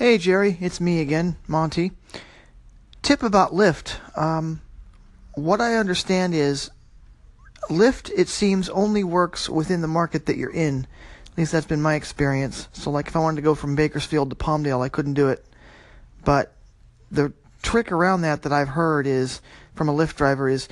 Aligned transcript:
Hey 0.00 0.16
Jerry, 0.16 0.56
it's 0.62 0.80
me 0.80 1.02
again, 1.02 1.36
Monty. 1.46 1.92
Tip 3.02 3.22
about 3.22 3.52
Lyft. 3.52 3.98
Um, 4.16 4.62
what 5.34 5.60
I 5.60 5.74
understand 5.74 6.32
is 6.32 6.70
Lyft, 7.68 8.10
it 8.16 8.28
seems, 8.28 8.70
only 8.70 9.04
works 9.04 9.46
within 9.46 9.82
the 9.82 9.88
market 9.88 10.24
that 10.24 10.38
you're 10.38 10.54
in. 10.54 10.86
At 11.26 11.36
least 11.36 11.52
that's 11.52 11.66
been 11.66 11.82
my 11.82 11.96
experience. 11.96 12.68
So, 12.72 12.90
like, 12.90 13.08
if 13.08 13.14
I 13.14 13.18
wanted 13.18 13.36
to 13.36 13.42
go 13.42 13.54
from 13.54 13.76
Bakersfield 13.76 14.30
to 14.30 14.36
Palmdale, 14.36 14.82
I 14.82 14.88
couldn't 14.88 15.12
do 15.12 15.28
it. 15.28 15.44
But 16.24 16.54
the 17.10 17.34
trick 17.60 17.92
around 17.92 18.22
that 18.22 18.40
that 18.40 18.54
I've 18.54 18.68
heard 18.68 19.06
is 19.06 19.42
from 19.74 19.90
a 19.90 19.92
Lyft 19.92 20.16
driver 20.16 20.48
is 20.48 20.66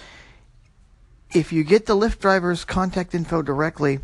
if 1.35 1.53
you 1.53 1.65
get 1.65 1.85
the 1.85 1.95
Lyft 1.95 2.21
driver's 2.21 2.65
contact 2.65 3.15
info 3.15 3.43
directly, 3.43 4.01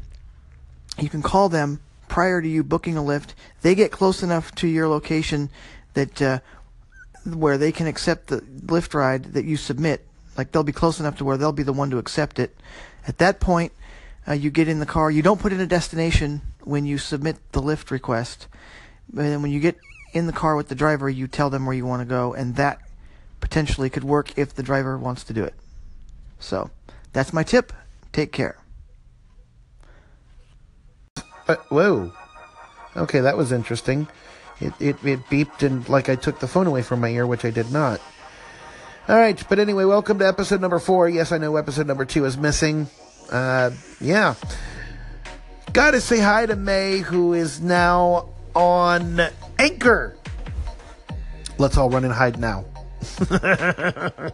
you 0.99 1.09
can 1.09 1.23
call 1.23 1.49
them 1.49 1.81
prior 2.15 2.41
to 2.41 2.47
you 2.47 2.63
booking 2.63 2.97
a 2.97 3.01
Lyft. 3.01 3.31
They 3.63 3.75
get 3.75 3.91
close 3.91 4.23
enough 4.23 4.55
to 4.55 4.69
your 4.69 4.87
location 4.87 5.51
that 5.95 6.23
uh, 6.23 6.39
where 7.25 7.59
they 7.59 7.73
can 7.73 7.89
accept 7.89 8.29
the 8.29 8.37
Lyft 8.37 8.95
ride 8.95 9.33
that 9.33 9.45
you 9.45 9.57
submit. 9.57 10.07
Like 10.39 10.53
they'll 10.53 10.63
be 10.63 10.71
close 10.71 11.01
enough 11.01 11.19
to 11.19 11.25
where 11.25 11.37
they'll 11.37 11.51
be 11.51 11.65
the 11.65 11.73
one 11.73 11.91
to 11.91 11.99
accept 11.99 12.39
it. 12.39 12.57
At 13.09 13.19
that 13.19 13.41
point, 13.41 13.73
uh, 14.29 14.35
you 14.35 14.53
get 14.53 14.69
in 14.69 14.79
the 14.79 14.87
car. 14.87 15.11
You 15.11 15.23
don't 15.23 15.41
put 15.41 15.53
in 15.53 15.59
a 15.59 15.67
destination 15.67 16.43
when 16.63 16.87
you 16.87 16.99
submit 16.99 17.37
the 17.51 17.61
Lyft 17.61 17.91
request. 17.91 18.47
And 19.11 19.27
then 19.27 19.43
when 19.43 19.51
you 19.51 19.59
get 19.59 19.77
in 20.13 20.29
the 20.29 20.33
car 20.33 20.55
with 20.55 20.69
the 20.69 20.77
driver, 20.77 21.11
you 21.11 21.27
tell 21.27 21.51
them 21.51 21.67
where 21.67 21.75
you 21.75 21.85
want 21.85 22.03
to 22.03 22.07
go, 22.07 22.33
and 22.33 22.55
that 22.55 22.79
potentially 23.41 23.91
could 23.91 24.05
work 24.05 24.39
if 24.39 24.55
the 24.55 24.63
driver 24.63 24.97
wants 24.97 25.25
to 25.25 25.33
do 25.33 25.43
it. 25.43 25.55
So 26.39 26.71
that's 27.13 27.33
my 27.33 27.43
tip. 27.43 27.73
Take 28.13 28.31
care. 28.31 28.64
Uh, 31.49 31.57
whoa. 31.69 32.13
Okay, 32.97 33.21
that 33.21 33.37
was 33.37 33.53
interesting. 33.53 34.07
It, 34.61 34.73
it, 34.81 35.05
it 35.05 35.21
beeped 35.27 35.63
and 35.63 35.89
like 35.89 36.09
I 36.09 36.17
took 36.17 36.41
the 36.41 36.47
phone 36.47 36.67
away 36.67 36.83
from 36.83 37.01
my 37.01 37.09
ear, 37.09 37.27
which 37.27 37.45
I 37.45 37.51
did 37.51 37.71
not. 37.73 38.01
All 39.09 39.17
right, 39.17 39.43
but 39.49 39.59
anyway, 39.59 39.85
welcome 39.85 40.19
to 40.21 40.27
episode 40.27 40.61
number 40.61 40.79
four. 40.79 41.09
Yes, 41.09 41.33
I 41.33 41.39
know 41.39 41.57
episode 41.57 41.87
number 41.87 42.05
two 42.05 42.25
is 42.25 42.39
missing. 42.39 42.87
Uh, 43.31 43.71
yeah. 44.01 44.35
Gotta 45.73 46.01
say 46.01 46.21
hi 46.21 46.47
to 46.47 46.57
May, 46.57 46.99
who 46.99 47.35
is 47.35 47.61
now 47.61 48.29
on 48.55 49.21
Anchor. 49.59 50.17
Let's 51.59 51.77
all 51.77 51.91
run 51.91 52.05
and 52.05 52.13
hide 52.15 52.39
now. 52.39 52.65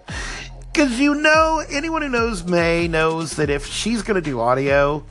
Because 0.72 1.00
you 1.00 1.16
know, 1.16 1.62
anyone 1.68 2.02
who 2.02 2.08
knows 2.08 2.44
May 2.44 2.86
knows 2.86 3.36
that 3.36 3.50
if 3.50 3.66
she's 3.66 4.02
going 4.02 4.14
to 4.14 4.20
do 4.20 4.38
audio, 4.40 5.04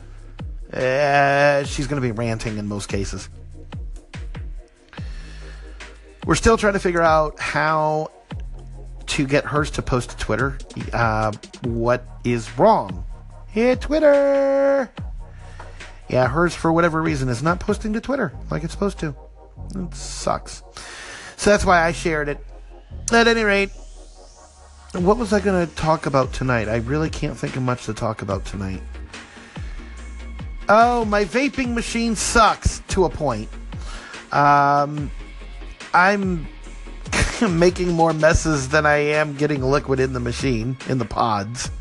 uh, 0.73 1.63
she's 1.63 1.87
going 1.87 2.01
to 2.01 2.07
be 2.07 2.11
ranting 2.11 2.57
in 2.57 2.67
most 2.67 2.89
cases. 2.89 3.29
We're 6.25 6.35
still 6.35 6.57
trying 6.57 6.73
to 6.73 6.79
figure 6.79 7.01
out 7.01 7.39
how 7.39 8.11
to 9.07 9.25
get 9.25 9.45
hers 9.45 9.71
to 9.71 9.81
post 9.81 10.11
to 10.11 10.17
Twitter. 10.17 10.57
Uh, 10.93 11.31
what 11.63 12.05
is 12.23 12.57
wrong? 12.57 13.03
Hit 13.47 13.81
Twitter! 13.81 14.91
Yeah, 16.07 16.27
hers, 16.27 16.53
for 16.53 16.71
whatever 16.71 17.01
reason, 17.01 17.29
is 17.29 17.41
not 17.41 17.59
posting 17.59 17.93
to 17.93 18.01
Twitter 18.01 18.31
like 18.51 18.63
it's 18.63 18.73
supposed 18.73 18.99
to. 18.99 19.15
It 19.75 19.93
sucks. 19.95 20.63
So 21.37 21.49
that's 21.49 21.65
why 21.65 21.83
I 21.83 21.91
shared 21.91 22.29
it. 22.29 22.45
At 23.11 23.27
any 23.27 23.43
rate, 23.43 23.71
what 24.93 25.17
was 25.17 25.33
I 25.33 25.39
going 25.39 25.67
to 25.67 25.75
talk 25.75 26.05
about 26.05 26.33
tonight? 26.33 26.67
I 26.67 26.77
really 26.77 27.09
can't 27.09 27.37
think 27.37 27.55
of 27.55 27.63
much 27.63 27.85
to 27.85 27.93
talk 27.93 28.21
about 28.21 28.45
tonight. 28.45 28.81
Oh, 30.71 31.03
my 31.05 31.25
vaping 31.25 31.73
machine 31.73 32.15
sucks 32.15 32.83
to 32.89 33.05
a 33.05 33.09
point. 33.09 33.49
Um, 34.31 35.09
I'm 35.95 36.47
making 37.49 37.93
more 37.93 38.13
messes 38.13 38.69
than 38.69 38.85
I 38.85 38.97
am 38.97 39.35
getting 39.35 39.63
liquid 39.63 39.99
in 39.99 40.13
the 40.13 40.19
machine, 40.19 40.77
in 40.87 40.99
the 40.99 41.05
pods. 41.05 41.71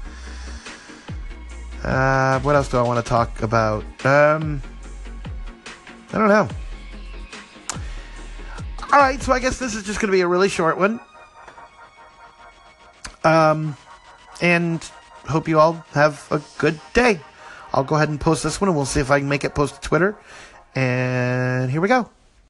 Uh, 1.84 2.40
what 2.40 2.54
else 2.54 2.70
do 2.70 2.78
I 2.78 2.82
want 2.82 3.04
to 3.04 3.06
talk 3.06 3.42
about? 3.42 3.84
Um, 4.06 4.62
I 6.14 6.18
don't 6.18 6.28
know. 6.28 6.48
All 8.90 8.98
right, 8.98 9.20
so 9.20 9.34
I 9.34 9.38
guess 9.38 9.58
this 9.58 9.74
is 9.74 9.84
just 9.84 10.00
going 10.00 10.08
to 10.08 10.16
be 10.16 10.22
a 10.22 10.26
really 10.26 10.48
short 10.48 10.78
one. 10.78 10.98
Um, 13.22 13.76
and 14.40 14.82
hope 15.26 15.46
you 15.46 15.58
all 15.58 15.74
have 15.92 16.26
a 16.30 16.40
good 16.58 16.80
day. 16.94 17.20
I'll 17.72 17.84
go 17.84 17.96
ahead 17.96 18.08
and 18.08 18.20
post 18.20 18.42
this 18.42 18.60
one 18.60 18.68
and 18.68 18.76
we'll 18.76 18.86
see 18.86 19.00
if 19.00 19.10
I 19.10 19.20
can 19.20 19.28
make 19.28 19.44
it 19.44 19.54
post 19.54 19.74
to 19.76 19.80
Twitter. 19.80 20.16
And 20.74 21.70
here 21.70 21.80
we 21.80 21.88
go. 21.88 22.10